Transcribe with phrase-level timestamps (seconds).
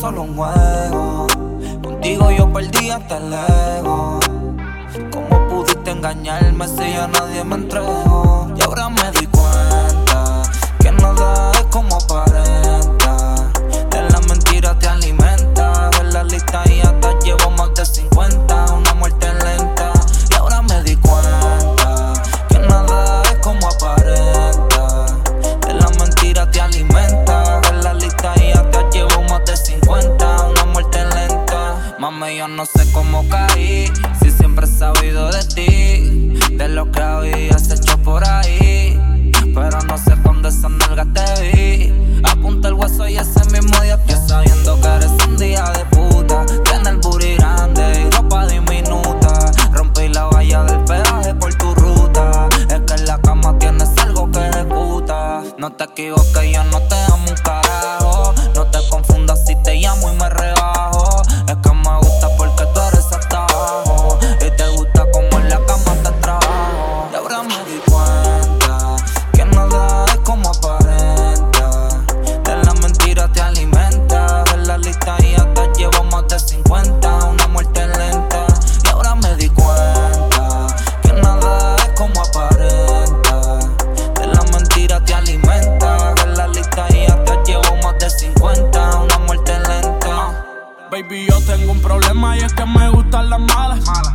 [0.00, 1.26] juego.
[1.82, 3.32] Contigo yo perdí hasta el
[3.78, 4.18] ego.
[5.12, 8.50] ¿Cómo pudiste engañarme si ya nadie me entregó?
[8.56, 9.39] Y ahora me doy cuenta
[32.40, 33.92] yo no sé cómo caí.
[34.22, 36.56] Si siempre he sabido de ti.
[36.56, 38.98] De lo que habías hecho por ahí.
[39.54, 42.22] Pero no sé dónde esa nalga te vi.
[42.24, 46.46] Apunta el hueso y ese mismo día estoy sabiendo que eres un día de puta.
[46.64, 49.52] Tiene el booty grande y ropa diminuta.
[49.74, 52.48] Rompí la valla del peaje por tu ruta.
[52.70, 55.42] Es que en la cama tienes algo que ejecuta.
[55.58, 57.36] No te equivoques, yo no te amo un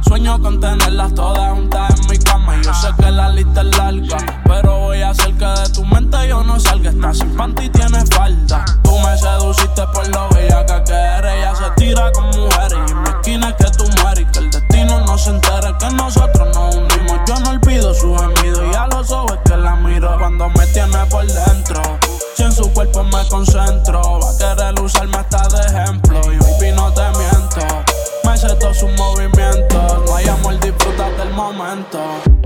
[0.08, 2.56] Sueño con tenerlas todas juntas en mi cama.
[2.58, 5.86] Y yo sé que la lista es larga, pero voy a hacer que de tu
[5.86, 6.92] mente yo no salga.
[6.92, 8.64] Estás sin panty y tienes falda.
[8.84, 11.34] Tú me seduciste por lo bellaca que eres.
[11.36, 14.28] Ella se tira con mujeres y en mi esquina es que tú mueres.
[14.31, 17.20] Que el destino no se entere que nosotros nos hundimos.
[17.28, 21.06] Yo no olvido su gemido y a los ojos que la miro cuando me tiene
[21.09, 21.81] por dentro.
[22.36, 26.19] Si en su cuerpo me concentro, va a querer usarme hasta de ejemplo.
[26.31, 27.84] Y baby, no te miento,
[28.74, 30.03] sus movimientos.
[30.06, 30.59] No hay amor,
[31.18, 32.44] del momento.